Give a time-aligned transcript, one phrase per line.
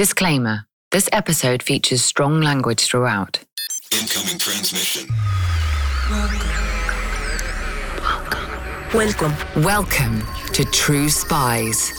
[0.00, 3.44] Disclaimer This episode features strong language throughout.
[3.92, 5.10] Incoming transmission.
[6.08, 6.40] Welcome.
[8.94, 10.22] Welcome Welcome
[10.54, 11.92] to True Spies.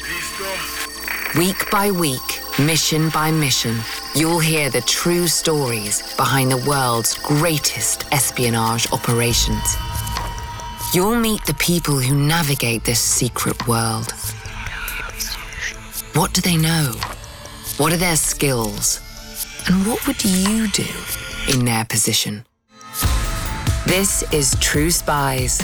[1.38, 3.78] Week by week, mission by mission,
[4.16, 9.76] you'll hear the true stories behind the world's greatest espionage operations.
[10.92, 14.12] You'll meet the people who navigate this secret world.
[16.16, 16.96] What do they know?
[17.82, 19.02] What are their skills?
[19.68, 20.86] And what would you do
[21.50, 22.46] in their position?
[23.88, 25.60] This is True Spies.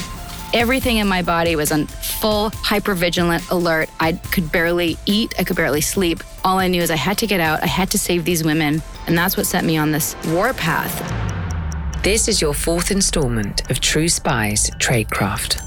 [0.52, 3.89] Everything in my body was on full hypervigilant alert.
[3.99, 6.23] I could barely eat, I could barely sleep.
[6.44, 8.81] All I knew is I had to get out, I had to save these women,
[9.05, 12.02] and that's what set me on this war path.
[12.02, 15.66] This is your fourth installment of True Spies Tradecraft.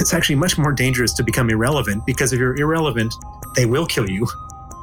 [0.00, 3.14] It's actually much more dangerous to become irrelevant because if you're irrelevant,
[3.54, 4.26] they will kill you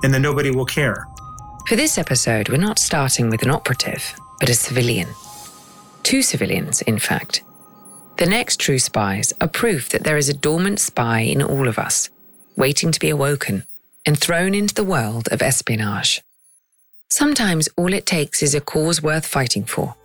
[0.04, 1.08] and then nobody will care.
[1.68, 5.10] For this episode, we're not starting with an operative, but a civilian.
[6.04, 7.44] Two civilians, in fact.
[8.18, 11.78] The next true spies are proof that there is a dormant spy in all of
[11.78, 12.10] us,
[12.56, 13.66] waiting to be awoken
[14.06, 16.22] and thrown into the world of espionage.
[17.10, 19.96] Sometimes all it takes is a cause worth fighting for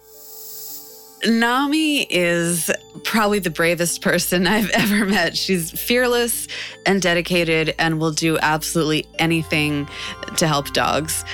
[1.27, 2.71] Nami is
[3.05, 5.37] probably the bravest person I've ever met.
[5.37, 6.49] She's fearless
[6.87, 9.89] and dedicated and will do absolutely anything
[10.37, 11.25] to help dogs.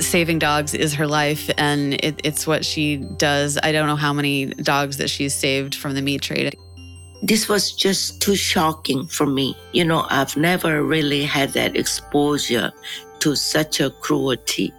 [0.00, 3.58] Saving dogs is her life and it, it's what she does.
[3.62, 6.56] I don't know how many dogs that she's saved from the meat trade.
[7.22, 9.56] This was just too shocking for me.
[9.72, 12.72] You know, I've never really had that exposure
[13.20, 14.72] to such a cruelty.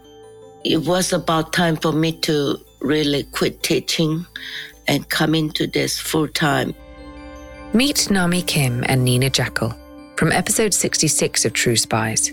[0.63, 4.25] It was about time for me to really quit teaching
[4.87, 6.73] and come into this full time.
[7.73, 9.75] Meet Nami Kim and Nina Jackel
[10.17, 12.31] from episode 66 of True Spies.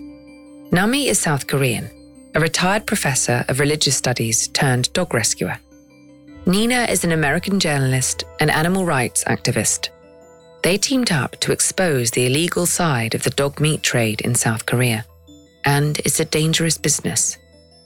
[0.73, 1.91] Nami is South Korean,
[2.35, 5.59] a retired professor of religious studies turned dog rescuer.
[6.47, 9.91] Nina is an American journalist and animal rights activist.
[10.63, 14.67] They teamed up to expose the illegal side of the dog meat trade in South
[14.67, 15.05] Korea.
[15.65, 17.37] And it's a dangerous business.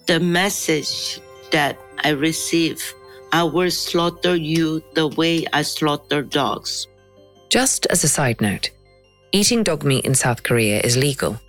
[0.06, 1.20] The message
[1.52, 2.94] that I receive
[3.32, 6.88] I will slaughter you the way I slaughter dogs.
[7.48, 8.70] Just as a side note,
[9.32, 11.40] eating dog meat in South Korea is legal,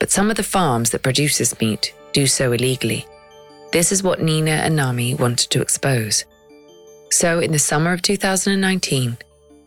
[0.00, 3.06] but some of the farms that produce this meat do so illegally.
[3.72, 6.24] This is what Nina and Nami wanted to expose.
[7.10, 9.16] So, in the summer of 2019,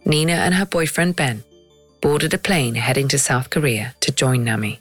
[0.05, 1.43] Nina and her boyfriend Ben
[2.01, 4.79] boarded a plane heading to South Korea to join Nami.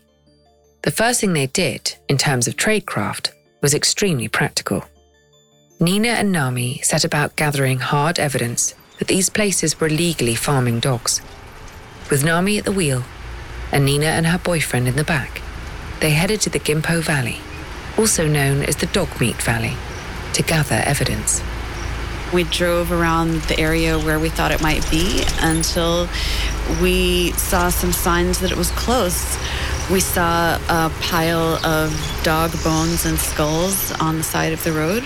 [0.83, 4.85] The first thing they did, in terms of tradecraft, was extremely practical.
[5.83, 11.23] Nina and Nami set about gathering hard evidence that these places were legally farming dogs.
[12.11, 13.05] With Nami at the wheel
[13.73, 15.41] and Nina and her boyfriend in the back,
[16.01, 17.39] they headed to the Gimpo Valley,
[17.97, 19.73] also known as the Dog Meat Valley,
[20.35, 21.43] to gather evidence.
[22.31, 26.11] We drove around the area where we thought it might be until
[26.83, 29.39] we saw some signs that it was close.
[29.91, 35.05] We saw a pile of dog bones and skulls on the side of the road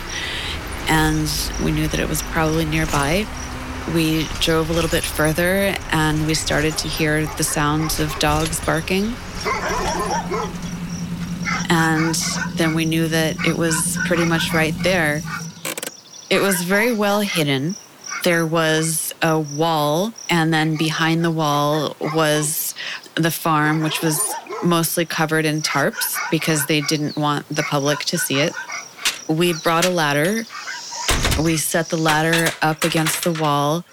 [0.88, 1.28] and
[1.64, 3.26] we knew that it was probably nearby.
[3.94, 8.64] We drove a little bit further and we started to hear the sounds of dogs
[8.64, 9.14] barking.
[11.68, 12.14] And
[12.56, 15.20] then we knew that it was pretty much right there.
[16.30, 17.76] It was very well hidden.
[18.22, 22.74] There was a wall, and then behind the wall was
[23.16, 24.18] the farm, which was
[24.62, 28.54] mostly covered in tarps because they didn't want the public to see it.
[29.28, 30.44] We brought a ladder
[31.42, 33.84] we set the ladder up against the wall.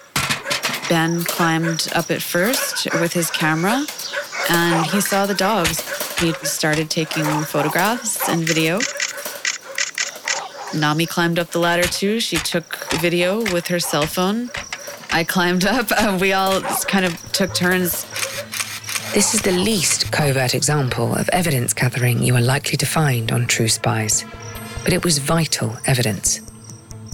[0.90, 3.86] Ben climbed up it first with his camera
[4.50, 5.80] and he saw the dogs.
[6.20, 8.80] He started taking photographs and video.
[10.74, 12.20] Nami climbed up the ladder too.
[12.20, 14.50] She took video with her cell phone.
[15.12, 15.92] I climbed up.
[15.92, 18.06] Uh, we all kind of took turns.
[19.14, 23.46] This is the least covert example of evidence gathering you are likely to find on
[23.48, 24.24] True Spies,
[24.84, 26.40] but it was vital evidence.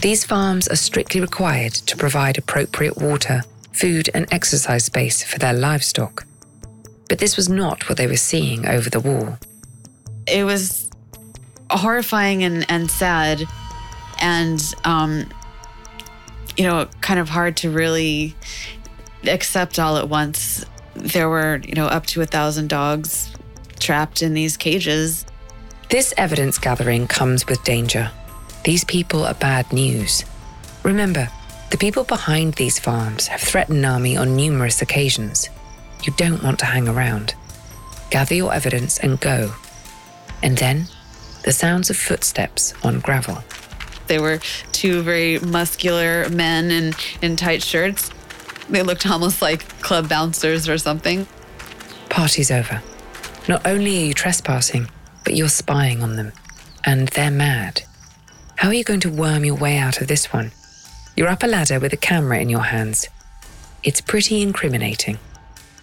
[0.00, 3.42] These farms are strictly required to provide appropriate water,
[3.72, 6.24] food, and exercise space for their livestock.
[7.08, 9.38] But this was not what they were seeing over the wall.
[10.26, 10.88] It was
[11.70, 13.42] horrifying and, and sad,
[14.20, 15.28] and, um,
[16.56, 18.36] you know, kind of hard to really
[19.24, 20.64] accept all at once.
[20.94, 23.32] There were, you know, up to a thousand dogs
[23.80, 25.24] trapped in these cages.
[25.88, 28.10] This evidence gathering comes with danger.
[28.64, 30.24] These people are bad news.
[30.82, 31.28] Remember,
[31.70, 35.48] the people behind these farms have threatened Nami on numerous occasions.
[36.04, 37.34] you don't want to hang around.
[38.10, 39.52] Gather your evidence and go.
[40.42, 40.86] And then,
[41.42, 43.42] the sounds of footsteps on gravel.
[44.06, 44.40] They were
[44.72, 48.10] two very muscular men in, in tight shirts.
[48.70, 51.26] They looked almost like club bouncers or something.
[52.08, 52.82] Party's over.
[53.48, 54.88] Not only are you trespassing,
[55.24, 56.32] but you're spying on them.
[56.84, 57.82] And they're mad.
[58.58, 60.50] How are you going to worm your way out of this one?
[61.16, 63.08] You're up a ladder with a camera in your hands.
[63.84, 65.20] It's pretty incriminating.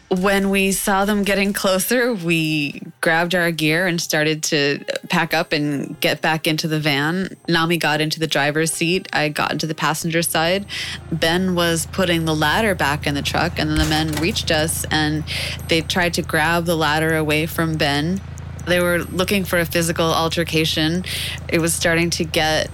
[0.10, 5.54] When we saw them getting closer, we grabbed our gear and started to pack up
[5.54, 7.30] and get back into the van.
[7.48, 9.07] Nami got into the driver's seat.
[9.13, 10.66] I got into the passenger side.
[11.10, 14.83] Ben was putting the ladder back in the truck, and then the men reached us
[14.92, 15.24] and
[15.69, 18.19] they tried to grab the ladder away from Ben.
[18.67, 21.06] They were looking for a physical altercation.
[21.50, 22.69] It was starting to get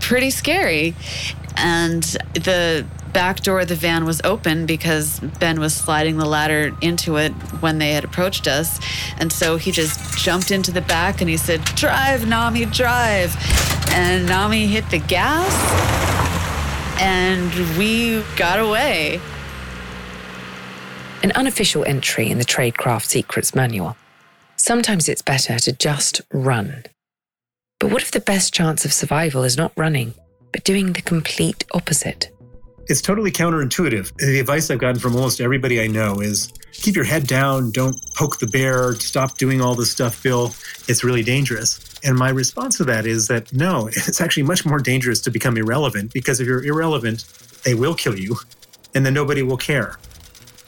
[0.00, 0.94] pretty scary.
[1.56, 2.02] And
[2.34, 7.16] the back door of the van was open because Ben was sliding the ladder into
[7.16, 8.80] it when they had approached us.
[9.18, 13.36] And so he just jumped into the back and he said, Drive, Nami, drive.
[13.90, 15.52] And Nami hit the gas
[17.00, 19.20] and we got away.
[21.22, 23.96] An unofficial entry in the Tradecraft Secrets Manual.
[24.64, 26.84] Sometimes it's better to just run.
[27.80, 30.14] But what if the best chance of survival is not running,
[30.52, 32.30] but doing the complete opposite?
[32.86, 34.12] It's totally counterintuitive.
[34.18, 37.96] The advice I've gotten from almost everybody I know is keep your head down, don't
[38.14, 40.54] poke the bear, stop doing all this stuff, Bill.
[40.86, 41.80] It's really dangerous.
[42.04, 45.56] And my response to that is that no, it's actually much more dangerous to become
[45.56, 47.24] irrelevant because if you're irrelevant,
[47.64, 48.36] they will kill you
[48.94, 49.98] and then nobody will care.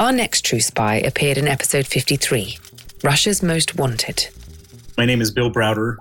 [0.00, 2.58] Our next true spy appeared in episode 53
[3.04, 4.28] Russia's Most Wanted.
[4.96, 5.96] My name is Bill Browder,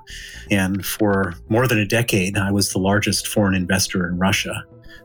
[0.50, 4.64] and for more than a decade, I was the largest foreign investor in Russia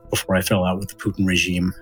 [0.08, 1.74] before I fell out with the Putin regime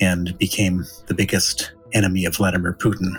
[0.00, 3.16] and became the biggest enemy of Vladimir Putin.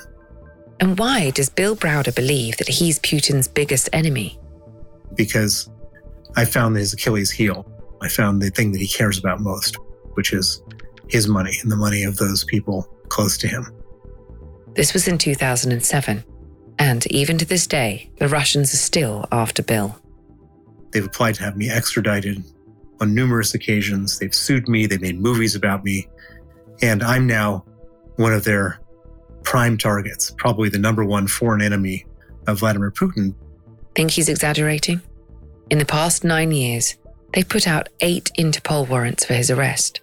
[0.80, 4.40] And why does Bill Browder believe that he's Putin's biggest enemy?
[5.16, 5.70] Because
[6.38, 7.70] I found his Achilles heel.
[8.02, 9.76] I found the thing that he cares about most,
[10.14, 10.64] which is
[11.10, 13.66] his money and the money of those people close to him.
[14.76, 16.24] This was in 2007.
[16.80, 19.96] And even to this day, the Russians are still after Bill.
[20.92, 22.44] They've applied to have me extradited
[23.00, 24.20] on numerous occasions.
[24.20, 26.08] They've sued me, they made movies about me,
[26.82, 27.66] and I'm now
[28.16, 28.80] one of their
[29.44, 32.06] prime targets, probably the number one foreign enemy
[32.48, 33.34] of Vladimir Putin.
[33.96, 35.02] Think he's exaggerating?
[35.70, 36.98] In the past nine years,
[37.34, 40.02] they've put out eight Interpol warrants for his arrest.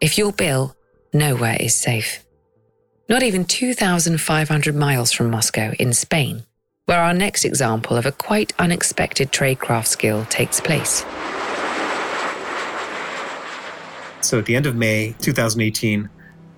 [0.00, 0.76] If you're Bill,
[1.12, 2.24] nowhere is safe.
[3.12, 6.44] Not even 2,500 miles from Moscow in Spain,
[6.86, 11.04] where our next example of a quite unexpected tradecraft skill takes place.
[14.22, 16.08] So at the end of May 2018,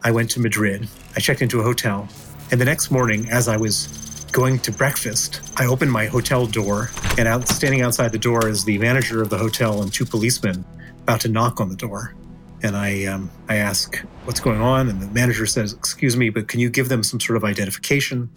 [0.05, 0.89] I went to Madrid.
[1.17, 2.09] I checked into a hotel.
[2.53, 3.89] And the next morning, as I was
[4.31, 8.65] going to breakfast, I opened my hotel door, and out, standing outside the door is
[8.65, 10.65] the manager of the hotel and two policemen
[11.03, 12.15] about to knock on the door.
[12.65, 14.89] And I, um, I ask, what's going on?
[14.89, 18.31] And the manager says, excuse me, but can you give them some sort of identification?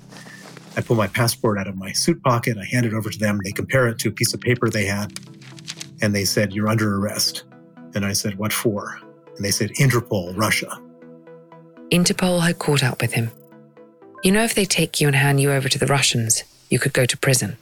[0.76, 2.58] I pull my passport out of my suit pocket.
[2.58, 3.40] I hand it over to them.
[3.44, 5.18] They compare it to a piece of paper they had.
[6.02, 7.46] And they said, you're under arrest.
[7.96, 9.00] And I said, what for?
[9.38, 10.78] And they said, Interpol, Russia.
[11.90, 13.32] Interpol had caught up with him.
[14.26, 16.92] You know, if they take you and hand you over to the Russians, you could
[16.92, 17.56] go to prison.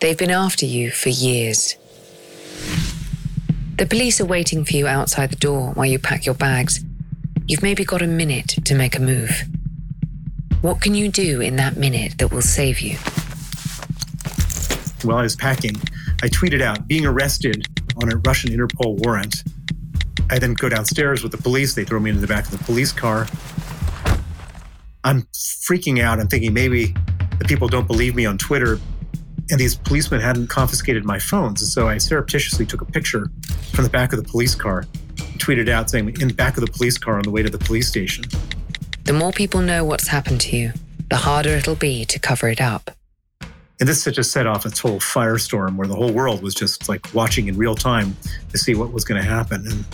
[0.00, 1.76] They've been after you for years.
[3.78, 6.84] The police are waiting for you outside the door while you pack your bags.
[7.46, 9.44] You've maybe got a minute to make a move.
[10.60, 12.98] What can you do in that minute that will save you?
[15.04, 15.76] While I was packing,
[16.22, 17.66] I tweeted out being arrested
[18.02, 19.44] on a Russian Interpol warrant
[20.30, 21.74] I then go downstairs with the police.
[21.74, 23.26] They throw me into the back of the police car.
[25.04, 26.20] I'm freaking out.
[26.20, 26.94] I'm thinking maybe
[27.38, 28.78] the people don't believe me on Twitter.
[29.50, 31.62] And these policemen hadn't confiscated my phones.
[31.62, 33.30] And so I surreptitiously took a picture
[33.72, 34.84] from the back of the police car,
[35.38, 37.58] tweeted out saying, in the back of the police car on the way to the
[37.58, 38.24] police station.
[39.04, 40.72] The more people know what's happened to you,
[41.08, 42.90] the harder it'll be to cover it up.
[43.80, 47.14] And this just set off a total firestorm where the whole world was just like
[47.14, 48.16] watching in real time
[48.50, 49.64] to see what was going to happen.
[49.66, 49.84] And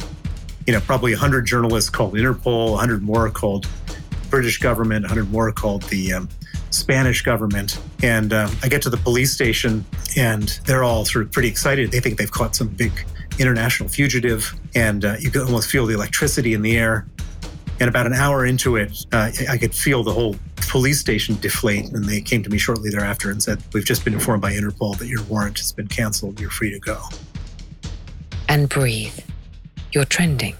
[0.66, 3.66] you know, probably 100 journalists called Interpol, 100 more called
[4.30, 6.28] British government, 100 more called the um,
[6.74, 7.80] Spanish government.
[8.02, 9.84] And um, I get to the police station,
[10.16, 11.90] and they're all sort of pretty excited.
[11.90, 12.92] They think they've caught some big
[13.38, 17.06] international fugitive, and uh, you can almost feel the electricity in the air.
[17.80, 20.36] And about an hour into it, uh, I could feel the whole
[20.68, 21.90] police station deflate.
[21.92, 24.96] And they came to me shortly thereafter and said, We've just been informed by Interpol
[24.98, 26.40] that your warrant has been canceled.
[26.40, 27.00] You're free to go.
[28.48, 29.18] And breathe.
[29.92, 30.54] You're trending.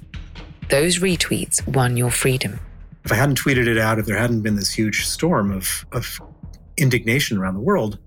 [0.71, 2.59] Those retweets won your freedom.
[3.05, 6.21] If I hadn't tweeted it out, if there hadn't been this huge storm of, of
[6.79, 7.99] indignation around the world,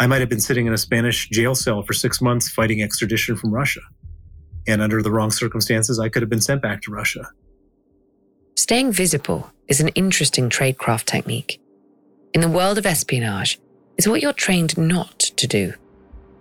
[0.00, 3.36] I might have been sitting in a Spanish jail cell for six months fighting extradition
[3.36, 3.80] from Russia.
[4.66, 7.28] And under the wrong circumstances, I could have been sent back to Russia.
[8.56, 11.60] Staying visible is an interesting tradecraft technique.
[12.32, 13.60] In the world of espionage,
[13.96, 15.74] it's what you're trained not to do.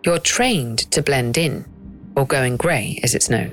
[0.03, 1.65] You're trained to blend in,
[2.15, 3.49] or going grey as it's known,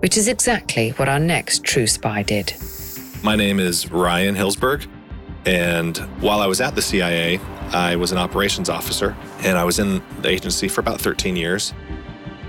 [0.00, 2.52] which is exactly what our next true spy did.
[3.22, 4.86] My name is Ryan Hillsberg,
[5.44, 7.38] and while I was at the CIA,
[7.70, 11.74] I was an operations officer, and I was in the agency for about 13 years.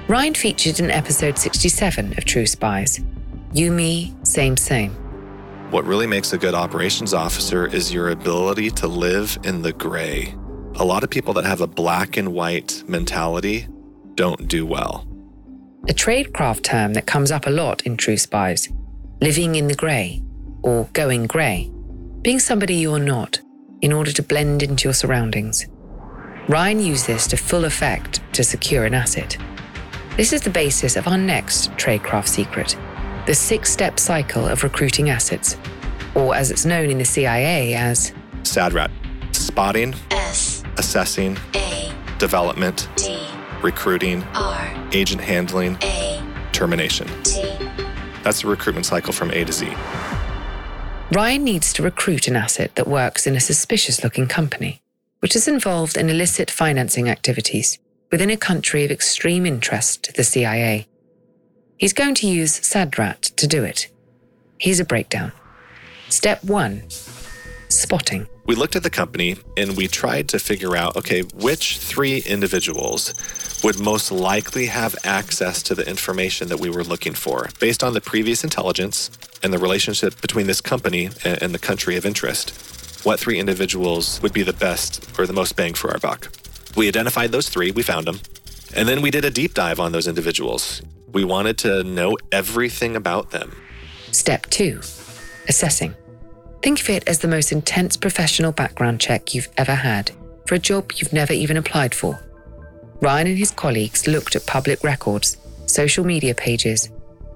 [0.07, 3.01] Ryan featured in episode 67 of True Spies
[3.51, 4.91] You, Me, Same, Same.
[5.71, 10.33] What really makes a good operations officer is your ability to live in the gray.
[10.75, 13.67] A lot of people that have a black and white mentality
[14.15, 15.05] don't do well.
[15.89, 18.69] A tradecraft term that comes up a lot in True Spies
[19.19, 20.21] living in the grey,
[20.63, 21.71] or going grey,
[22.21, 23.39] being somebody you're not
[23.81, 25.67] in order to blend into your surroundings.
[26.47, 29.37] Ryan used this to full effect to secure an asset.
[30.17, 32.77] This is the basis of our next tradecraft secret
[33.27, 35.55] the six step cycle of recruiting assets,
[36.15, 38.13] or as it's known in the CIA as
[38.43, 38.89] SADRAT
[39.31, 43.19] spotting, S assessing, A development, D
[43.61, 47.07] recruiting, R agent handling, A termination.
[47.23, 47.41] T
[48.23, 49.67] That's the recruitment cycle from A to Z.
[51.13, 54.81] Ryan needs to recruit an asset that works in a suspicious looking company,
[55.19, 57.79] which is involved in illicit financing activities
[58.11, 60.87] within a country of extreme interest to the CIA.
[61.75, 63.89] He's going to use SADRAT to do it.
[64.57, 65.33] Here's a breakdown.
[66.07, 66.83] Step one
[67.71, 68.27] spotting.
[68.45, 73.13] We looked at the company and we tried to figure out okay, which three individuals
[73.63, 77.93] would most likely have access to the information that we were looking for based on
[77.93, 79.11] the previous intelligence
[79.43, 82.51] and the relationship between this company and, the country of interest.
[83.05, 86.29] What three individuals would be the best or the most bang for our buck?
[86.75, 88.21] We identified those three, we found them,
[88.75, 90.81] and then we did a deep dive on those individuals.
[91.11, 93.55] We wanted to know everything about them.
[94.11, 94.79] Step two
[95.47, 95.95] assessing.
[96.61, 100.11] Think of it as the most intense professional background check you've ever had
[100.45, 102.19] for a job you've never even applied for.
[103.01, 106.91] Ryan and his colleagues looked at public records, social media pages,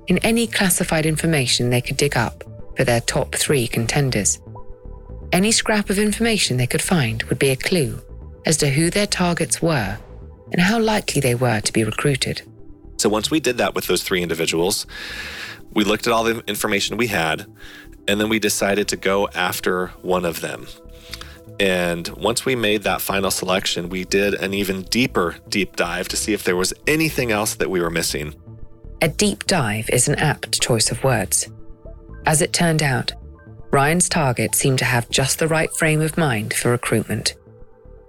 [0.08, 2.44] and any classified information they could dig up
[2.78, 4.40] for their top three contenders.
[5.32, 8.00] Any scrap of information they could find would be a clue
[8.46, 9.98] as to who their targets were
[10.52, 12.44] and how likely they were to be recruited.
[12.98, 14.86] So once we did that with those three individuals,
[15.72, 17.46] we looked at all the information we had,
[18.08, 20.68] and then we decided to go after one of them.
[21.60, 26.18] And once we made that final selection, we did an even deeper deep dive to
[26.18, 28.36] see if there was anything else that we were missing.
[29.02, 31.50] A deep dive is an apt choice of words.
[32.26, 33.14] As it turned out,
[33.72, 37.36] Ryan's target seemed to have just the right frame of mind for recruitment.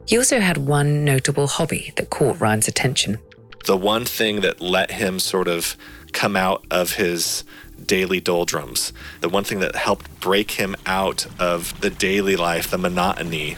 [0.07, 3.19] He also had one notable hobby that caught Ryan's attention.
[3.67, 5.77] The one thing that let him sort of
[6.13, 7.43] come out of his
[7.87, 12.79] daily doldrums, the one thing that helped break him out of the daily life, the
[12.79, 13.57] monotony,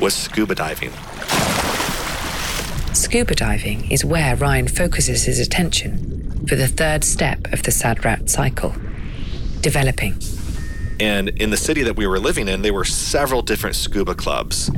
[0.00, 0.92] was scuba diving.
[2.94, 8.28] Scuba diving is where Ryan focuses his attention for the third step of the SADRAT
[8.28, 8.74] cycle
[9.60, 10.16] developing.
[10.98, 14.70] And in the city that we were living in, there were several different scuba clubs.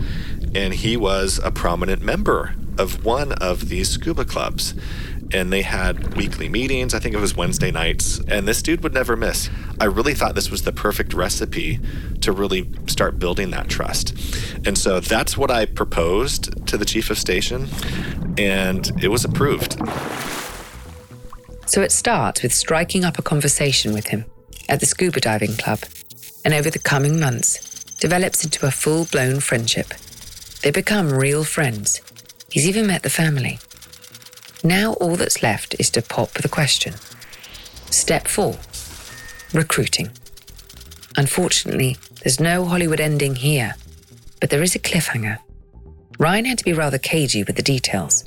[0.54, 4.74] And he was a prominent member of one of these scuba clubs.
[5.32, 6.94] And they had weekly meetings.
[6.94, 8.20] I think it was Wednesday nights.
[8.28, 9.48] And this dude would never miss.
[9.80, 11.80] I really thought this was the perfect recipe
[12.20, 14.14] to really start building that trust.
[14.66, 17.68] And so that's what I proposed to the chief of station.
[18.38, 19.78] And it was approved.
[21.66, 24.26] So it starts with striking up a conversation with him
[24.68, 25.80] at the scuba diving club,
[26.44, 29.88] and over the coming months, develops into a full blown friendship.
[30.62, 32.00] They become real friends.
[32.50, 33.58] He's even met the family.
[34.64, 36.94] Now all that's left is to pop the question.
[37.90, 38.56] Step four
[39.52, 40.10] recruiting.
[41.16, 43.74] Unfortunately, there's no Hollywood ending here,
[44.40, 45.38] but there is a cliffhanger.
[46.18, 48.24] Ryan had to be rather cagey with the details,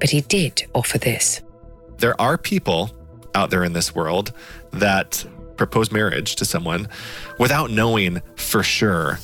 [0.00, 1.40] but he did offer this.
[1.98, 2.90] there are people
[3.34, 4.32] out there in this world
[4.72, 5.24] that
[5.56, 6.88] propose marriage to someone
[7.38, 9.16] without knowing for sure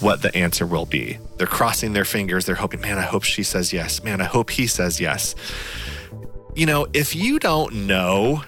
[0.00, 1.18] what the answer will be.
[1.36, 2.46] They're crossing their fingers.
[2.46, 4.02] They're hoping, man, I hope she says yes.
[4.02, 5.34] Man, I hope he says yes.
[6.54, 8.42] You know, if you don't know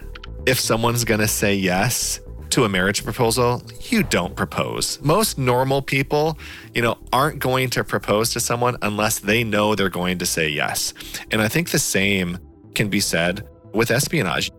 [0.46, 5.00] if someone's going to say yes to a marriage proposal, you don't propose.
[5.00, 6.36] Most normal people,
[6.74, 10.48] you know, aren't going to propose to someone unless they know they're going to say
[10.48, 10.92] yes.
[11.30, 12.38] And I think the same
[12.74, 14.50] can be said with espionage.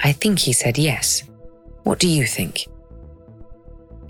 [0.00, 1.22] I think he said yes.
[1.84, 2.66] What do you think?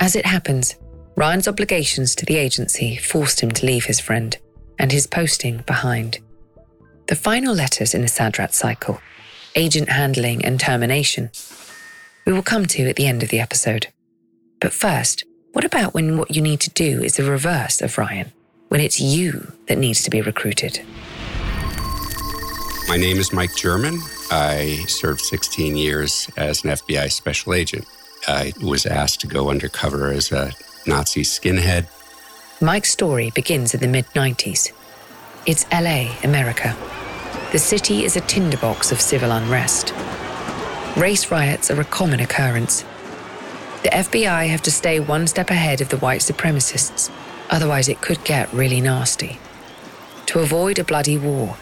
[0.01, 0.77] As it happens,
[1.17, 4.37] Ryan's obligations to the agency forced him to leave his friend
[4.81, 6.19] and his posting behind.
[7.07, 9.01] The final letters in the Sadrat cycle,
[9.55, 11.31] agent handling and termination,
[12.27, 13.89] we will come to at the end of the episode.
[14.61, 18.33] But first, what about when what you need to do is the reverse of Ryan,
[18.69, 20.81] when it's you that needs to be recruited?
[22.89, 24.01] My name is Mike German.
[24.33, 27.87] I served 16 years as an FBI special agent.
[28.27, 30.51] I was asked to go undercover as a
[30.87, 31.87] Nazi skinhead.
[32.61, 34.73] Mike's story begins in the mid 90s.
[35.47, 36.77] It's LA, America.
[37.53, 39.95] The city is a tinderbox of civil unrest.
[40.97, 42.83] Race riots are a common occurrence.
[43.83, 47.11] The FBI have to stay one step ahead of the white supremacists,
[47.51, 49.39] otherwise, it could get really nasty.
[50.27, 51.57] To avoid a bloody war,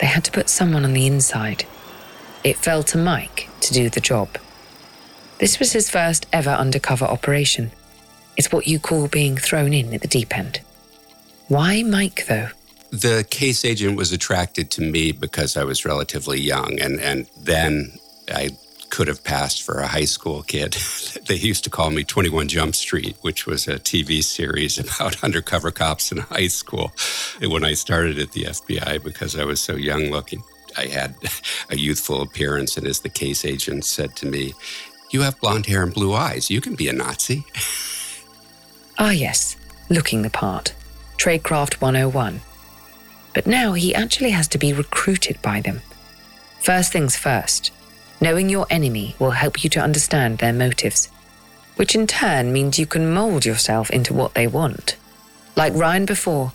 [0.00, 1.64] they had to put someone on the inside.
[2.44, 4.38] It fell to Mike to do the job.
[5.38, 7.72] This was his first ever undercover operation.
[8.36, 10.60] It's what you call being thrown in at the deep end.
[11.48, 12.48] Why Mike, though?
[12.90, 17.98] The case agent was attracted to me because I was relatively young, and, and then
[18.28, 18.50] I
[18.90, 20.72] could have passed for a high school kid.
[21.28, 25.70] they used to call me 21 Jump Street, which was a TV series about undercover
[25.70, 26.92] cops in high school
[27.42, 30.42] when I started at the FBI because I was so young looking.
[30.76, 31.14] I had
[31.70, 34.54] a youthful appearance, and as the case agent said to me,
[35.10, 36.50] You have blonde hair and blue eyes.
[36.50, 37.44] You can be a Nazi.
[38.98, 39.56] Ah, yes,
[39.90, 40.72] looking the part.
[41.18, 42.40] Tradecraft 101.
[43.34, 45.82] But now he actually has to be recruited by them.
[46.60, 47.70] First things first,
[48.20, 51.10] knowing your enemy will help you to understand their motives,
[51.76, 54.96] which in turn means you can mold yourself into what they want.
[55.56, 56.52] Like Ryan before,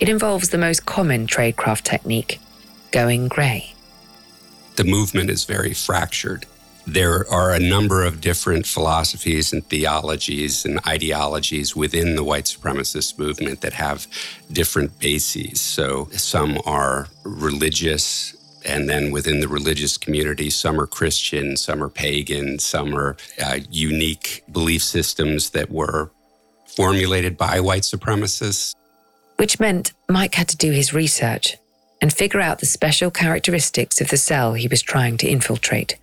[0.00, 2.40] it involves the most common tradecraft technique
[2.90, 3.74] going grey.
[4.76, 6.46] The movement is very fractured.
[6.86, 13.18] There are a number of different philosophies and theologies and ideologies within the white supremacist
[13.18, 14.06] movement that have
[14.50, 15.60] different bases.
[15.60, 21.88] So some are religious, and then within the religious community, some are Christian, some are
[21.88, 26.10] pagan, some are uh, unique belief systems that were
[26.66, 28.74] formulated by white supremacists.
[29.36, 31.56] Which meant Mike had to do his research
[32.00, 35.96] and figure out the special characteristics of the cell he was trying to infiltrate.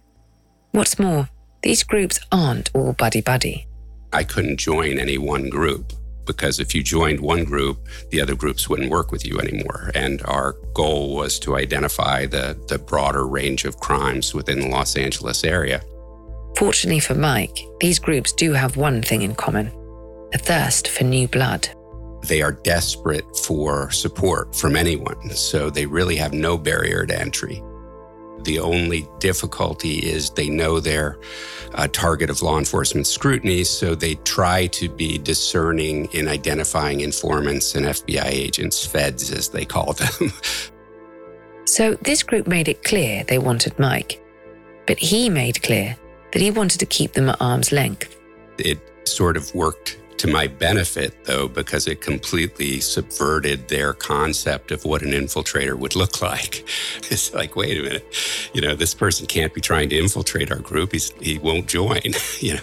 [0.71, 1.29] What's more,
[1.63, 3.67] these groups aren't all buddy buddy.
[4.13, 5.93] I couldn't join any one group
[6.25, 9.89] because if you joined one group, the other groups wouldn't work with you anymore.
[9.95, 14.95] And our goal was to identify the, the broader range of crimes within the Los
[14.95, 15.81] Angeles area.
[16.55, 19.71] Fortunately for Mike, these groups do have one thing in common
[20.31, 21.67] a thirst for new blood.
[22.27, 27.63] They are desperate for support from anyone, so they really have no barrier to entry.
[28.43, 31.17] The only difficulty is they know they're
[31.73, 37.01] a uh, target of law enforcement scrutiny, so they try to be discerning in identifying
[37.01, 40.33] informants and FBI agents, feds as they call them.
[41.65, 44.23] so this group made it clear they wanted Mike,
[44.87, 45.95] but he made clear
[46.31, 48.17] that he wanted to keep them at arm's length.
[48.57, 54.83] It sort of worked to my benefit, though, because it completely subverted their concept of
[54.83, 56.67] what an infiltrator would look like.
[57.09, 60.59] It's like, wait a minute, you know, this person can't be trying to infiltrate our
[60.59, 60.91] group.
[60.91, 62.01] He's, he won't join,
[62.39, 62.61] you know.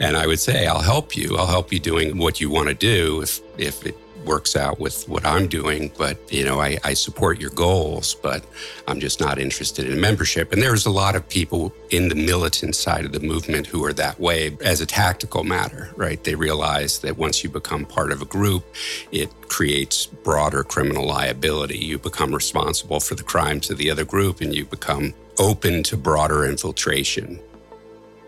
[0.00, 1.36] And I would say, I'll help you.
[1.36, 5.08] I'll help you doing what you want to do if, if it works out with
[5.08, 5.90] what I'm doing.
[5.96, 8.44] But, you know, I, I support your goals, but
[8.86, 10.52] I'm just not interested in membership.
[10.52, 13.92] And there's a lot of people in the militant side of the movement who are
[13.94, 16.22] that way as a tactical matter, right?
[16.22, 18.64] They realize that once you become part of a group,
[19.12, 21.78] it creates broader criminal liability.
[21.78, 25.96] You become responsible for the crimes of the other group and you become open to
[25.96, 27.40] broader infiltration.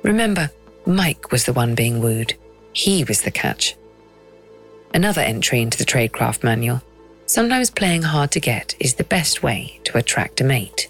[0.02, 0.50] Remember,
[0.87, 2.35] Mike was the one being wooed.
[2.72, 3.76] He was the catch
[4.94, 6.83] another entry into the tradecraft manual.
[7.26, 10.88] Sometimes playing hard to get is the best way to attract a mate.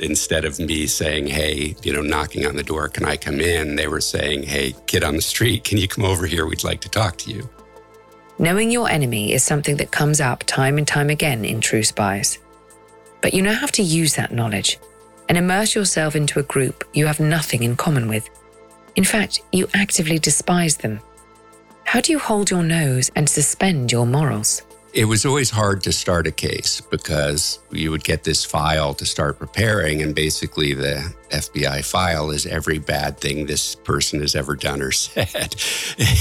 [0.00, 3.74] Instead of me saying, hey, you know, knocking on the door, can I come in?
[3.74, 6.46] They were saying, hey, kid on the street, can you come over here?
[6.46, 7.48] We'd like to talk to you.
[8.38, 12.38] Knowing your enemy is something that comes up time and time again in True Spies.
[13.20, 14.78] But you now have to use that knowledge
[15.28, 18.30] and immerse yourself into a group you have nothing in common with.
[18.94, 21.00] In fact, you actively despise them
[21.88, 24.60] how do you hold your nose and suspend your morals?
[24.92, 29.06] It was always hard to start a case because you would get this file to
[29.06, 34.54] start preparing, and basically the FBI file is every bad thing this person has ever
[34.54, 35.54] done or said,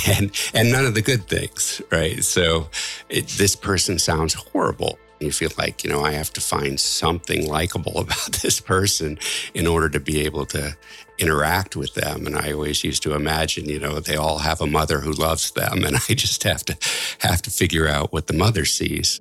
[0.08, 2.24] and and none of the good things, right?
[2.24, 2.70] So
[3.10, 4.98] it, this person sounds horrible.
[5.20, 9.20] You feel like, you know, I have to find something likable about this person
[9.54, 10.78] in order to be able to
[11.20, 12.26] interact with them.
[12.26, 15.52] And I always used to imagine, you know, they all have a mother who loves
[15.52, 15.84] them.
[15.84, 16.78] And I just have to
[17.20, 19.20] have to figure out what the mother sees.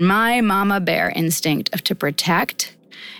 [0.00, 2.76] My mama bear instinct of to protect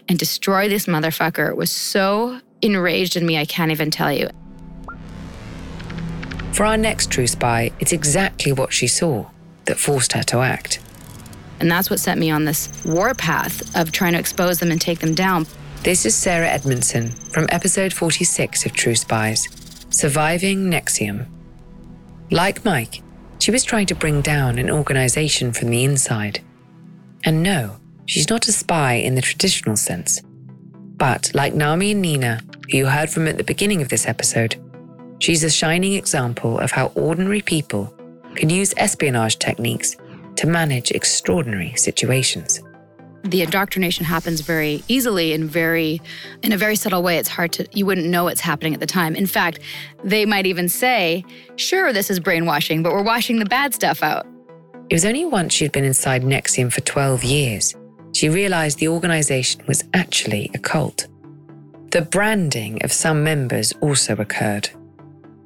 [0.08, 4.28] and destroy this motherfucker was so enraged in me, I can't even tell you.
[6.52, 9.26] For our next true spy, it's exactly what she saw
[9.66, 10.80] that forced her to act.
[11.60, 15.00] And that's what set me on this warpath of trying to expose them and take
[15.00, 15.46] them down.
[15.84, 19.46] This is Sarah Edmondson from episode 46 of True Spies
[19.90, 21.26] Surviving NXIVM.
[22.32, 23.00] Like Mike,
[23.38, 26.40] she was trying to bring down an organization from the inside.
[27.24, 30.20] And no, she's not a spy in the traditional sense.
[30.74, 34.56] But like Nami and Nina, who you heard from at the beginning of this episode,
[35.20, 37.94] she's a shining example of how ordinary people
[38.34, 39.96] can use espionage techniques
[40.36, 42.60] to manage extraordinary situations.
[43.24, 46.00] The indoctrination happens very easily and very
[46.42, 47.18] in a very subtle way.
[47.18, 49.14] It's hard to you wouldn't know it's happening at the time.
[49.14, 49.58] In fact,
[50.04, 51.24] they might even say,
[51.56, 54.26] "Sure, this is brainwashing, but we're washing the bad stuff out."
[54.88, 57.74] It was only once she'd been inside NXIVM for 12 years
[58.12, 61.06] she realized the organization was actually a cult.
[61.90, 64.70] The branding of some members also occurred,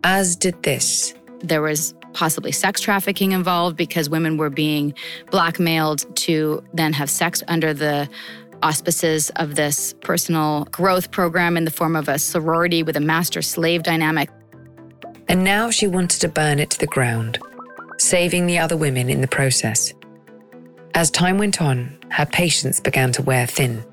[0.05, 1.15] as did this.
[1.41, 4.95] There was possibly sex trafficking involved because women were being
[5.31, 8.09] blackmailed to then have sex under the
[8.63, 13.43] auspices of this personal growth program in the form of a sorority with a master
[13.43, 14.31] slave dynamic.
[15.29, 17.39] And now she wanted to burn it to the ground,
[17.99, 19.93] saving the other women in the process.
[20.95, 23.85] As time went on, her patience began to wear thin.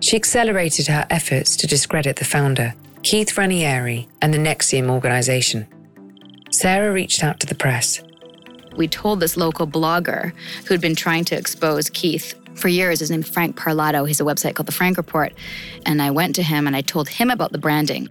[0.00, 5.66] She accelerated her efforts to discredit the founder, Keith Raniere, and the NXIVM organization.
[6.50, 8.02] Sarah reached out to the press.
[8.76, 10.32] We told this local blogger
[10.66, 13.00] who'd been trying to expose Keith for years.
[13.00, 14.06] His name is Frank Parlato.
[14.06, 15.32] He's a website called The Frank Report.
[15.84, 18.08] And I went to him and I told him about the branding.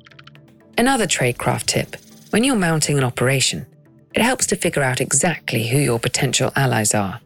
[0.77, 1.95] Another tradecraft tip
[2.31, 3.65] when you're mounting an operation,
[4.13, 7.21] it helps to figure out exactly who your potential allies are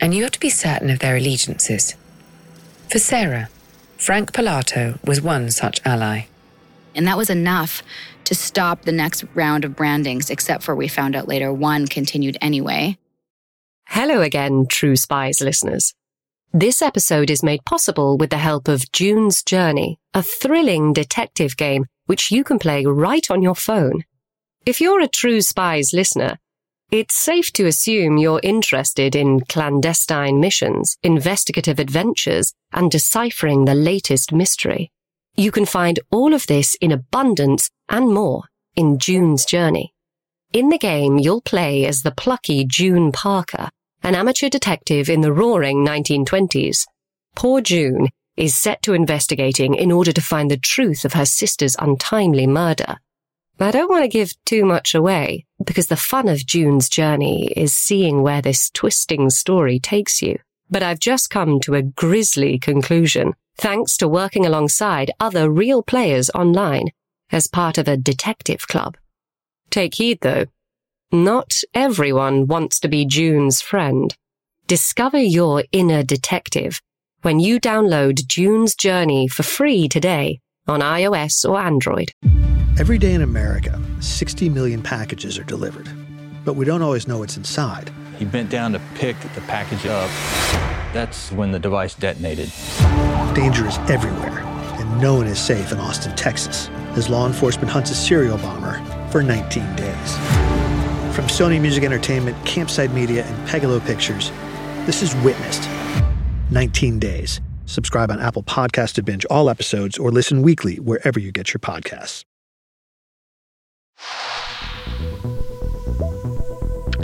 [0.00, 1.94] and you have to be certain of their allegiances.
[2.88, 3.48] For Sarah,
[3.98, 6.22] Frank Parlato was one such ally.
[6.94, 7.82] And that was enough
[8.24, 12.38] to stop the next round of brandings, except for we found out later one continued
[12.40, 12.96] anyway.
[13.86, 15.94] Hello again, True Spies listeners.
[16.52, 21.86] This episode is made possible with the help of June's Journey, a thrilling detective game
[22.06, 24.02] which you can play right on your phone.
[24.66, 26.38] If you're a True Spies listener,
[26.90, 34.32] it's safe to assume you're interested in clandestine missions, investigative adventures, and deciphering the latest
[34.32, 34.90] mystery.
[35.40, 38.42] You can find all of this in abundance and more
[38.76, 39.94] in June's Journey.
[40.52, 43.70] In the game, you'll play as the plucky June Parker,
[44.02, 46.84] an amateur detective in the roaring 1920s.
[47.36, 51.74] Poor June is set to investigating in order to find the truth of her sister's
[51.78, 52.98] untimely murder.
[53.58, 57.72] I don't want to give too much away because the fun of June's journey is
[57.72, 60.38] seeing where this twisting story takes you.
[60.68, 66.30] But I've just come to a grisly conclusion thanks to working alongside other real players
[66.30, 66.90] online
[67.30, 68.96] as part of a detective club.
[69.70, 70.46] Take heed though.
[71.12, 74.14] Not everyone wants to be June's friend.
[74.66, 76.80] Discover your inner detective
[77.22, 82.12] when you download June's Journey for free today on iOS or Android.
[82.78, 85.88] Every day in America, 60 million packages are delivered,
[86.44, 87.92] but we don't always know what's inside.
[88.18, 90.79] He bent down to pick the package up.
[90.92, 92.50] That's when the device detonated.
[93.34, 97.90] Danger is everywhere, and no one is safe in Austin, Texas, as law enforcement hunts
[97.90, 100.16] a serial bomber for 19 days.
[101.14, 104.32] From Sony Music Entertainment, Campside Media, and Pegalo Pictures,
[104.86, 105.68] this is Witnessed
[106.50, 107.40] 19 Days.
[107.66, 111.60] Subscribe on Apple Podcast to binge all episodes or listen weekly wherever you get your
[111.60, 112.24] podcasts.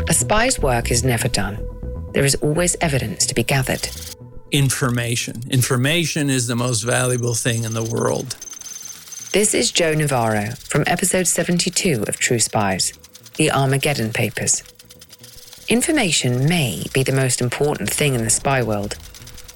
[0.09, 1.76] A spy's work is never done.
[2.17, 3.91] There is always evidence to be gathered.
[4.51, 5.43] Information.
[5.51, 8.37] Information is the most valuable thing in the world.
[9.35, 12.95] This is Joe Navarro from episode 72 of True Spies,
[13.37, 14.63] The Armageddon Papers.
[15.69, 18.97] Information may be the most important thing in the spy world,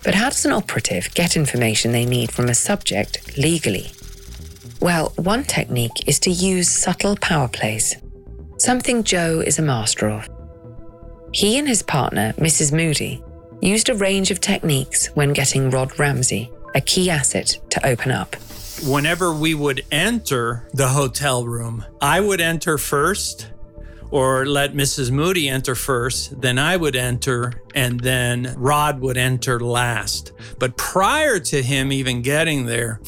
[0.05, 3.91] but how does an operative get information they need from a subject legally?
[4.81, 7.97] Well, one technique is to use subtle power plays,
[8.59, 10.40] something Joe is a master of.
[11.33, 12.73] He and his partner, Mrs.
[12.73, 13.23] Moody,
[13.61, 18.35] used a range of techniques when getting Rod Ramsey, a key asset, to open up.
[18.85, 23.49] Whenever we would enter the hotel room, I would enter first
[24.11, 25.11] or let Mrs.
[25.11, 30.33] Moody enter first, then I would enter, and then Rod would enter last.
[30.59, 33.01] But prior to him even getting there,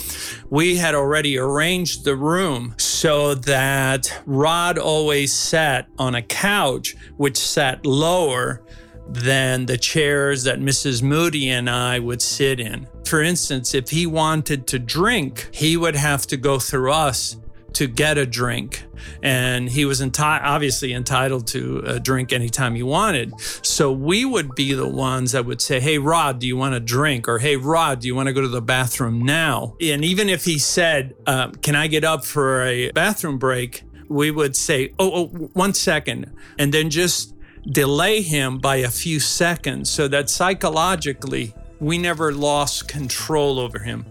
[0.51, 7.37] we had already arranged the room so that Rod always sat on a couch, which
[7.37, 8.63] sat lower
[9.09, 11.03] than the chairs that Mrs.
[11.03, 12.87] Moody and I would sit in.
[13.05, 17.37] For instance, if he wanted to drink, he would have to go through us
[17.75, 18.85] to get a drink.
[19.23, 23.33] And he was enti- obviously entitled to a drink anytime he wanted.
[23.63, 26.81] So we would be the ones that would say, Hey, Rod, do you want a
[26.81, 27.29] drink?
[27.29, 29.77] Or Hey, Rod, do you want to go to the bathroom now?
[29.81, 33.83] And even if he said, uh, Can I get up for a bathroom break?
[34.09, 36.33] We would say, Oh, oh, one second.
[36.59, 37.35] And then just
[37.71, 44.07] delay him by a few seconds so that psychologically we never lost control over him.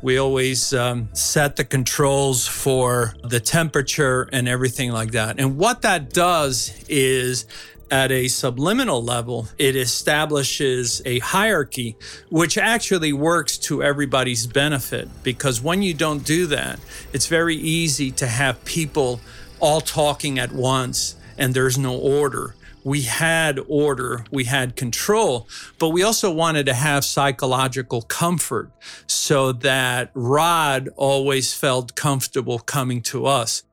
[0.00, 5.40] We always um, set the controls for the temperature and everything like that.
[5.40, 7.44] And what that does is
[7.90, 11.96] at a subliminal level, it establishes a hierarchy,
[12.30, 15.08] which actually works to everybody's benefit.
[15.24, 16.78] Because when you don't do that,
[17.12, 19.20] it's very easy to have people
[19.58, 22.54] all talking at once and there's no order
[22.86, 25.48] we had order, we had control,
[25.80, 28.70] but we also wanted to have psychological comfort
[29.08, 33.64] so that Rod always felt comfortable coming to us.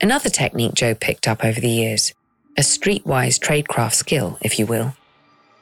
[0.00, 2.14] Another technique Joe picked up over the years,
[2.56, 4.94] a streetwise tradecraft skill, if you will.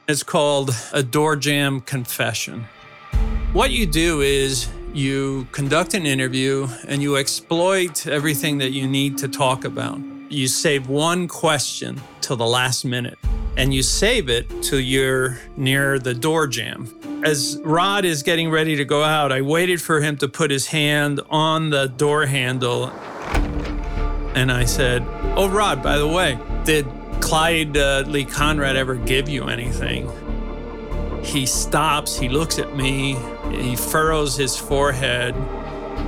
[0.07, 2.67] It's called a door jam confession.
[3.51, 9.17] What you do is you conduct an interview and you exploit everything that you need
[9.17, 13.17] to talk about you save one question till the last minute
[13.55, 16.93] and you save it till you're near the door jam.
[17.25, 20.67] As Rod is getting ready to go out, I waited for him to put his
[20.67, 22.89] hand on the door handle.
[24.35, 25.03] And I said,
[25.35, 26.85] Oh, Rod, by the way, did
[27.19, 30.11] Clyde uh, Lee Conrad ever give you anything?
[31.23, 33.17] He stops, he looks at me,
[33.49, 35.35] he furrows his forehead,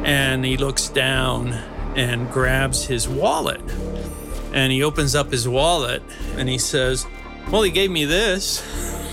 [0.05, 1.53] and he looks down
[1.95, 3.61] and grabs his wallet
[4.53, 6.01] and he opens up his wallet
[6.37, 7.05] and he says,
[7.51, 8.61] Well, he gave me this.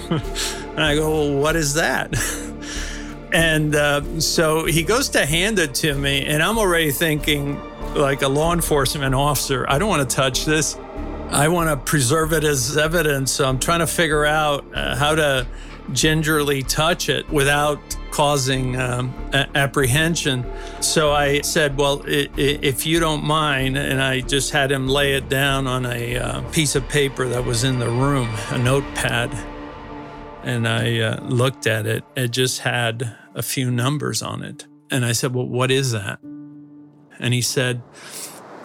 [0.11, 2.15] and I go, Well, what is that?
[3.33, 7.61] and uh, so he goes to hand it to me, and I'm already thinking,
[7.95, 10.77] like a law enforcement officer, I don't want to touch this.
[11.31, 13.33] I want to preserve it as evidence.
[13.33, 15.47] So I'm trying to figure out uh, how to
[15.93, 17.79] gingerly touch it without
[18.17, 19.13] causing um,
[19.55, 20.43] apprehension.
[20.81, 25.29] So I said, Well, if you don't mind, and I just had him lay it
[25.29, 29.31] down on a uh, piece of paper that was in the room, a notepad.
[30.43, 34.67] And I uh, looked at it, it just had a few numbers on it.
[34.91, 36.19] And I said, Well, what is that?
[37.19, 37.83] And he said,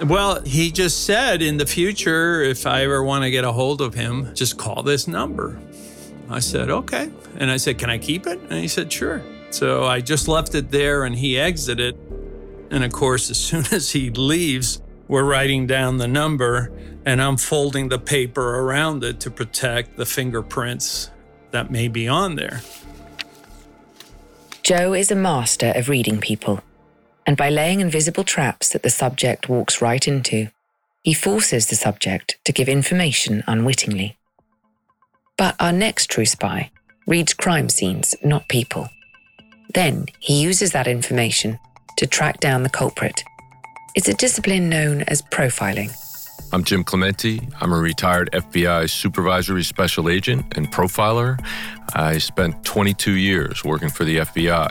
[0.05, 3.81] well, he just said in the future, if I ever want to get a hold
[3.81, 5.59] of him, just call this number.
[6.27, 7.11] I said, okay.
[7.37, 8.39] And I said, can I keep it?
[8.49, 9.21] And he said, sure.
[9.51, 11.97] So I just left it there and he exited.
[12.71, 16.71] And of course, as soon as he leaves, we're writing down the number
[17.05, 21.09] and I'm folding the paper around it to protect the fingerprints
[21.51, 22.61] that may be on there.
[24.63, 26.61] Joe is a master of reading people,
[27.25, 30.49] and by laying invisible traps that the subject walks right into,
[31.03, 34.17] he forces the subject to give information unwittingly.
[35.35, 36.69] But our next true spy
[37.07, 38.87] reads crime scenes, not people.
[39.73, 41.57] Then he uses that information
[41.97, 43.23] to track down the culprit.
[43.95, 45.91] It's a discipline known as profiling.
[46.53, 47.47] I'm Jim Clementi.
[47.61, 51.39] I'm a retired FBI supervisory special agent and profiler.
[51.93, 54.69] I spent 22 years working for the FBI.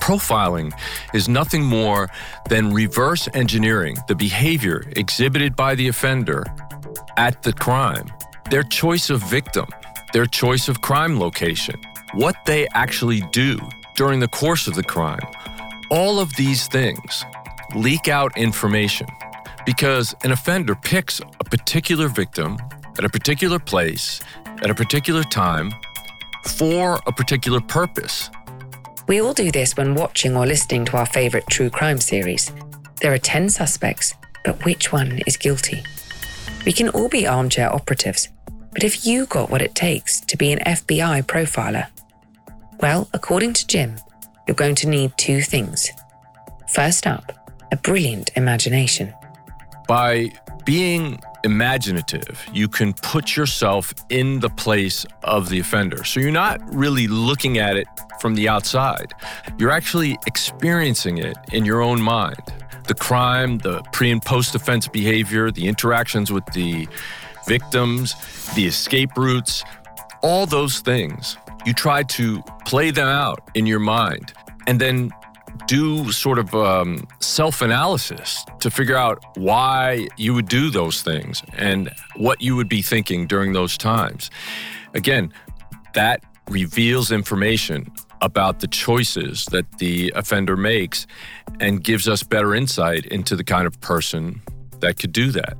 [0.00, 0.72] Profiling
[1.14, 2.08] is nothing more
[2.48, 6.44] than reverse engineering the behavior exhibited by the offender
[7.16, 8.10] at the crime,
[8.50, 9.66] their choice of victim,
[10.12, 11.76] their choice of crime location,
[12.14, 13.58] what they actually do
[13.96, 15.20] during the course of the crime.
[15.90, 17.24] All of these things
[17.74, 19.06] leak out information
[19.66, 22.58] because an offender picks a particular victim
[22.96, 24.20] at a particular place
[24.62, 25.72] at a particular time
[26.44, 28.30] for a particular purpose.
[29.06, 32.52] We all do this when watching or listening to our favorite true crime series.
[33.00, 35.82] There are 10 suspects, but which one is guilty?
[36.66, 38.28] We can all be armchair operatives,
[38.72, 41.86] but if you got what it takes to be an FBI profiler?
[42.80, 43.96] Well, according to Jim,
[44.46, 45.90] you're going to need two things.
[46.72, 47.32] First up,
[47.72, 49.12] a brilliant imagination.
[49.88, 50.32] By
[50.64, 56.04] being imaginative, you can put yourself in the place of the offender.
[56.04, 57.88] So you're not really looking at it
[58.20, 59.12] from the outside,
[59.58, 62.42] you're actually experiencing it in your own mind.
[62.88, 66.88] the crime, the pre and post offense behavior, the interactions with the
[67.46, 68.14] victims,
[68.54, 69.62] the escape routes,
[70.22, 71.36] all those things.
[71.68, 74.32] You try to play them out in your mind
[74.66, 75.10] and then
[75.66, 81.42] do sort of um, self analysis to figure out why you would do those things
[81.58, 84.30] and what you would be thinking during those times.
[84.94, 85.30] Again,
[85.92, 91.06] that reveals information about the choices that the offender makes
[91.60, 94.40] and gives us better insight into the kind of person
[94.80, 95.54] that could do that.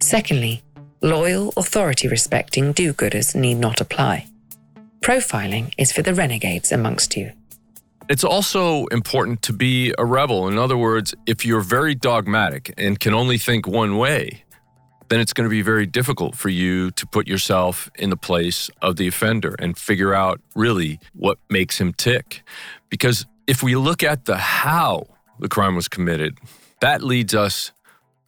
[0.00, 0.64] Secondly,
[1.00, 4.26] loyal, authority respecting do gooders need not apply.
[5.02, 7.32] Profiling is for the renegades amongst you.
[8.08, 10.46] It's also important to be a rebel.
[10.46, 14.44] In other words, if you're very dogmatic and can only think one way,
[15.08, 18.70] then it's going to be very difficult for you to put yourself in the place
[18.80, 22.44] of the offender and figure out really what makes him tick.
[22.88, 25.08] Because if we look at the how
[25.40, 26.38] the crime was committed,
[26.80, 27.72] that leads us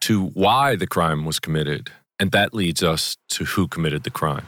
[0.00, 4.46] to why the crime was committed, and that leads us to who committed the crime.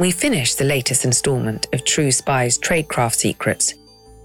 [0.00, 3.74] We finish the latest installment of True Spy's Tradecraft Secrets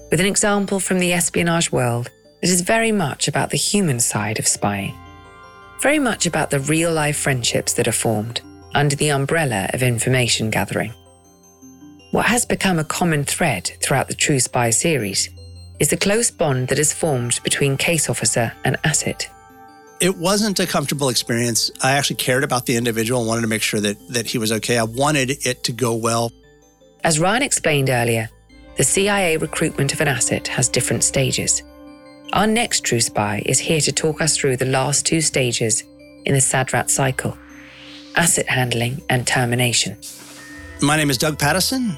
[0.10, 2.10] with an example from the espionage world
[2.42, 4.96] that is very much about the human side of spying,
[5.82, 8.40] very much about the real life friendships that are formed
[8.74, 10.94] under the umbrella of information gathering.
[12.12, 15.30] What has become a common thread throughout the True Spy series
[15.82, 19.30] is the close bond that is formed between case officer and asset.
[20.02, 21.72] It wasn't a comfortable experience.
[21.82, 24.52] I actually cared about the individual and wanted to make sure that, that he was
[24.52, 24.78] okay.
[24.78, 26.32] I wanted it to go well.
[27.04, 28.30] As Ryan explained earlier,
[28.78, 31.64] the CIA recruitment of an asset has different stages.
[32.34, 35.84] Our next true spy is here to talk us through the last two stages
[36.26, 37.38] in the SADRAT cycle
[38.16, 39.98] asset handling and termination.
[40.82, 41.98] My name is Doug Pattison.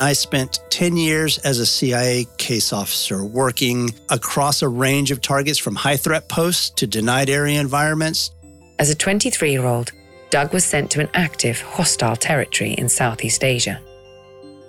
[0.00, 5.58] I spent 10 years as a CIA case officer working across a range of targets
[5.58, 8.30] from high threat posts to denied area environments.
[8.78, 9.90] As a 23 year old,
[10.30, 13.80] Doug was sent to an active, hostile territory in Southeast Asia.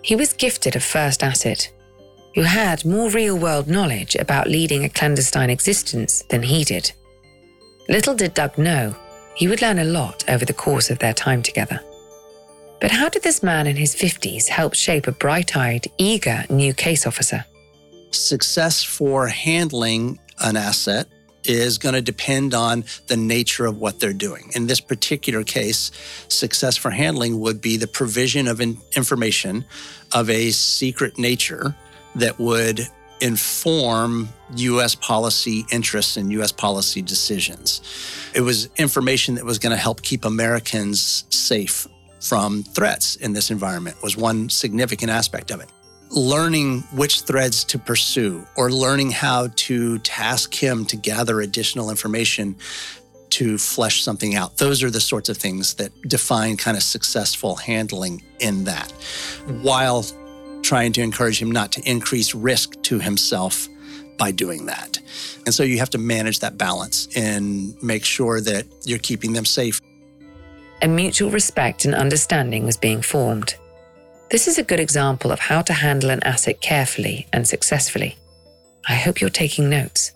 [0.01, 1.71] He was gifted a first asset
[2.33, 6.91] who had more real world knowledge about leading a clandestine existence than he did.
[7.87, 8.95] Little did Doug know,
[9.35, 11.81] he would learn a lot over the course of their time together.
[12.79, 16.73] But how did this man in his 50s help shape a bright eyed, eager new
[16.73, 17.43] case officer?
[18.11, 21.07] Success for handling an asset
[21.43, 24.49] is going to depend on the nature of what they're doing.
[24.55, 25.91] In this particular case,
[26.27, 29.65] success for handling would be the provision of in- information
[30.13, 31.75] of a secret nature
[32.15, 32.81] that would
[33.21, 34.95] inform U.S.
[34.95, 36.51] policy interests and U.S.
[36.51, 37.81] policy decisions.
[38.33, 41.87] It was information that was going to help keep Americans safe
[42.21, 45.69] from threats in this environment was one significant aspect of it.
[46.11, 52.55] Learning which threads to pursue or learning how to task him to gather additional information
[53.29, 54.57] to flesh something out.
[54.57, 58.91] Those are the sorts of things that define kind of successful handling in that,
[59.61, 60.03] while
[60.63, 63.67] trying to encourage him not to increase risk to himself
[64.17, 64.99] by doing that.
[65.45, 69.45] And so you have to manage that balance and make sure that you're keeping them
[69.45, 69.79] safe
[70.81, 73.55] a mutual respect and understanding was being formed.
[74.31, 78.15] This is a good example of how to handle an asset carefully and successfully.
[78.87, 80.13] I hope you're taking notes.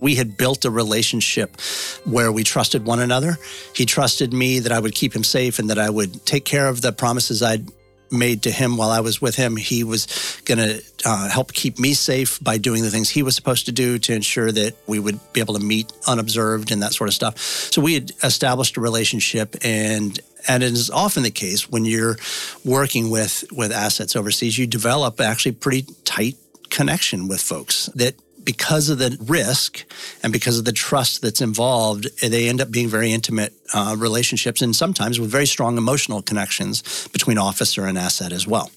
[0.00, 1.60] We had built a relationship
[2.04, 3.36] where we trusted one another.
[3.74, 6.68] He trusted me that I would keep him safe and that I would take care
[6.68, 7.66] of the promises I'd
[8.12, 9.56] made to him while I was with him.
[9.56, 10.06] He was
[10.44, 13.72] going to uh, help keep me safe by doing the things he was supposed to
[13.72, 17.14] do to ensure that we would be able to meet unobserved and that sort of
[17.14, 17.38] stuff.
[17.38, 20.18] So we had established a relationship and
[20.48, 22.16] and it is often the case when you're
[22.64, 26.36] working with with assets overseas, you develop actually pretty tight
[26.70, 28.14] connection with folks that
[28.52, 29.84] because of the risk
[30.24, 34.60] and because of the trust that's involved, they end up being very intimate uh, relationships
[34.60, 38.68] and sometimes with very strong emotional connections between officer and asset as well.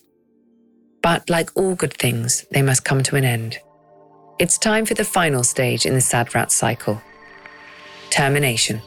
[1.01, 3.57] But like all good things, they must come to an end.
[4.37, 7.01] It's time for the final stage in the SADRAT cycle
[8.11, 8.79] termination.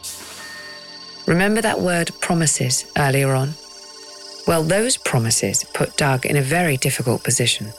[1.26, 3.54] Remember that word promises earlier on?
[4.46, 7.72] Well, those promises put Doug in a very difficult position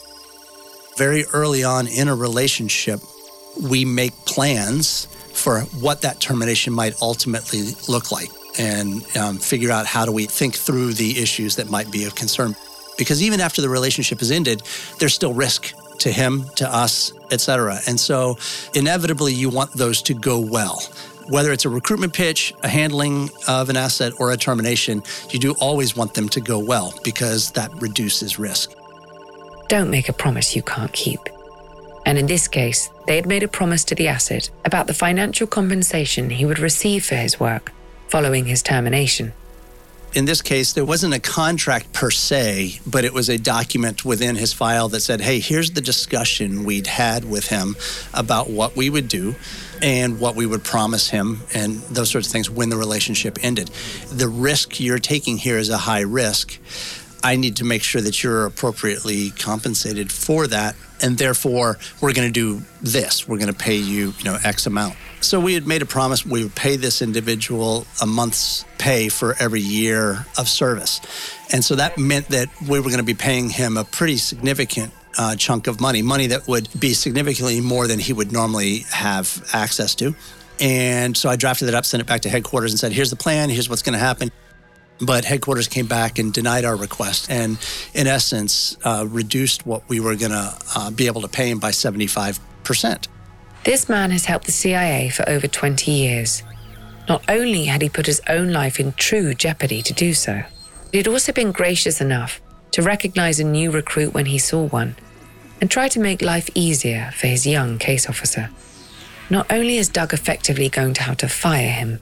[0.97, 2.99] very early on in a relationship,
[3.61, 9.85] we make plans for what that termination might ultimately look like and um, figure out
[9.85, 12.55] how do we think through the issues that might be of concern.
[12.97, 14.63] Because even after the relationship is ended,
[14.97, 17.79] there's still risk to him, to us, etc.
[17.87, 18.37] And so
[18.73, 20.81] inevitably you want those to go well.
[21.29, 25.53] Whether it's a recruitment pitch, a handling of an asset, or a termination, you do
[25.59, 28.73] always want them to go well because that reduces risk.
[29.67, 31.19] Don't make a promise you can't keep.
[32.05, 35.45] And in this case, they had made a promise to the asset about the financial
[35.45, 37.73] compensation he would receive for his work
[38.07, 39.33] following his termination.
[40.13, 44.37] In this case, there wasn't a contract per se, but it was a document within
[44.37, 47.75] his file that said, hey, here's the discussion we'd had with him
[48.13, 49.35] about what we would do
[49.81, 53.69] and what we would promise him and those sorts of things when the relationship ended.
[54.09, 56.57] The risk you're taking here is a high risk.
[57.23, 60.75] I need to make sure that you're appropriately compensated for that.
[61.01, 63.27] And therefore, we're going to do this.
[63.27, 64.95] We're going to pay you, you know, X amount.
[65.21, 69.35] So we had made a promise we would pay this individual a month's pay for
[69.39, 71.01] every year of service.
[71.51, 74.91] And so that meant that we were going to be paying him a pretty significant
[75.17, 79.47] uh, chunk of money, money that would be significantly more than he would normally have
[79.53, 80.15] access to.
[80.59, 83.15] And so I drafted it up, sent it back to headquarters, and said, here's the
[83.15, 84.31] plan, here's what's going to happen.
[84.99, 87.57] But headquarters came back and denied our request, and
[87.93, 91.59] in essence, uh, reduced what we were going to uh, be able to pay him
[91.59, 93.07] by 75%.
[93.63, 96.41] This man has helped the CIA for over 20 years.
[97.07, 100.43] Not only had he put his own life in true jeopardy to do so,
[100.91, 102.41] he had also been gracious enough
[102.71, 104.95] to recognize a new recruit when he saw one
[105.59, 108.49] and try to make life easier for his young case officer.
[109.29, 111.99] Not only is Doug effectively going to have to fire him,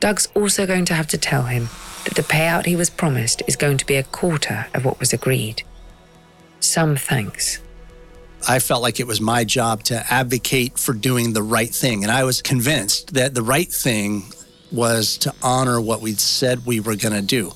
[0.00, 1.68] Doug's also going to have to tell him
[2.04, 5.12] that the payout he was promised is going to be a quarter of what was
[5.12, 5.62] agreed.
[6.60, 7.60] Some thanks.
[8.48, 12.02] I felt like it was my job to advocate for doing the right thing.
[12.02, 14.24] And I was convinced that the right thing
[14.70, 17.52] was to honor what we'd said we were going to do.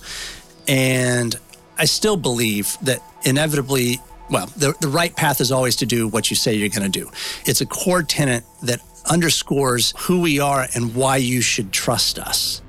[0.67, 1.37] And
[1.79, 3.99] I still believe that inevitably,
[4.31, 7.01] well, the, the right path is always to do what you say you're going to
[7.01, 7.11] do.
[7.47, 12.63] It's a core tenet that underscores who we are and why you should trust us.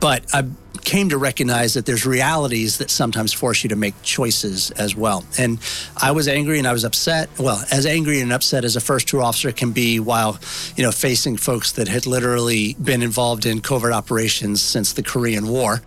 [0.00, 0.44] But I
[0.84, 5.24] came to recognize that there's realities that sometimes force you to make choices as well.
[5.38, 5.58] And
[6.00, 7.28] I was angry and I was upset.
[7.38, 10.38] Well, as angry and upset as a first tour officer can be while,
[10.76, 15.48] you know, facing folks that had literally been involved in covert operations since the Korean
[15.48, 15.82] War.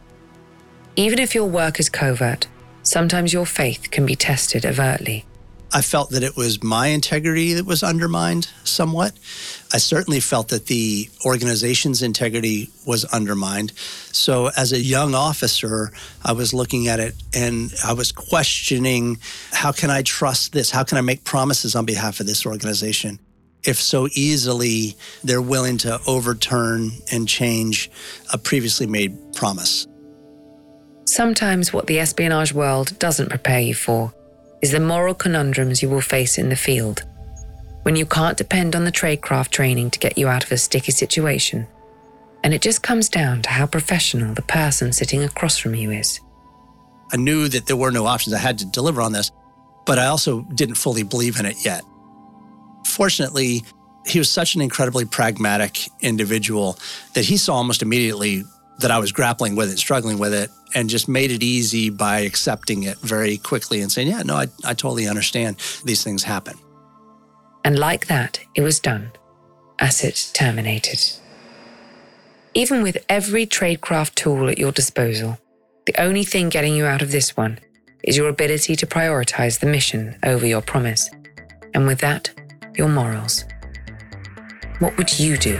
[0.95, 2.47] Even if your work is covert,
[2.83, 5.25] sometimes your faith can be tested overtly.
[5.73, 9.13] I felt that it was my integrity that was undermined somewhat.
[9.73, 13.71] I certainly felt that the organization's integrity was undermined.
[14.11, 15.91] So, as a young officer,
[16.25, 19.19] I was looking at it and I was questioning
[19.53, 20.71] how can I trust this?
[20.71, 23.19] How can I make promises on behalf of this organization?
[23.63, 27.89] If so easily they're willing to overturn and change
[28.33, 29.87] a previously made promise.
[31.05, 34.13] Sometimes what the espionage world doesn't prepare you for
[34.61, 37.03] is the moral conundrums you will face in the field
[37.83, 40.91] when you can't depend on the tradecraft training to get you out of a sticky
[40.91, 41.67] situation.
[42.43, 46.19] And it just comes down to how professional the person sitting across from you is.
[47.11, 48.33] I knew that there were no options.
[48.33, 49.31] I had to deliver on this,
[49.85, 51.83] but I also didn't fully believe in it yet.
[52.85, 53.63] Fortunately,
[54.05, 56.77] he was such an incredibly pragmatic individual
[57.13, 58.43] that he saw almost immediately
[58.81, 62.19] that I was grappling with it, struggling with it, and just made it easy by
[62.19, 65.57] accepting it very quickly and saying, Yeah, no, I, I totally understand.
[65.85, 66.57] These things happen.
[67.63, 69.11] And like that, it was done.
[69.79, 70.99] Asset terminated.
[72.53, 75.39] Even with every tradecraft tool at your disposal,
[75.85, 77.59] the only thing getting you out of this one
[78.03, 81.09] is your ability to prioritize the mission over your promise.
[81.73, 82.29] And with that,
[82.75, 83.45] your morals.
[84.79, 85.59] What would you do?